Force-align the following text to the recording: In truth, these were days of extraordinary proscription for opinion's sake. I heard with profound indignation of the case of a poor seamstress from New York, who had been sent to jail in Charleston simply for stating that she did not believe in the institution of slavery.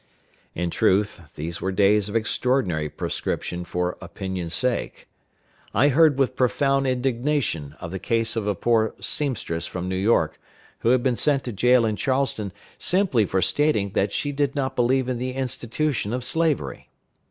In 0.55 0.71
truth, 0.71 1.21
these 1.35 1.61
were 1.61 1.71
days 1.71 2.09
of 2.09 2.15
extraordinary 2.15 2.89
proscription 2.89 3.63
for 3.63 3.99
opinion's 4.01 4.55
sake. 4.55 5.07
I 5.75 5.89
heard 5.89 6.17
with 6.17 6.35
profound 6.35 6.87
indignation 6.87 7.75
of 7.79 7.91
the 7.91 7.99
case 7.99 8.35
of 8.35 8.47
a 8.47 8.55
poor 8.55 8.95
seamstress 8.99 9.67
from 9.67 9.87
New 9.87 9.95
York, 9.95 10.39
who 10.79 10.89
had 10.89 11.03
been 11.03 11.17
sent 11.17 11.43
to 11.43 11.53
jail 11.53 11.85
in 11.85 11.97
Charleston 11.97 12.51
simply 12.79 13.27
for 13.27 13.43
stating 13.43 13.91
that 13.91 14.11
she 14.11 14.31
did 14.31 14.55
not 14.55 14.75
believe 14.75 15.07
in 15.07 15.19
the 15.19 15.33
institution 15.33 16.13
of 16.13 16.23
slavery. 16.23 16.89